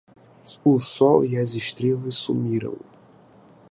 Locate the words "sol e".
0.79-1.37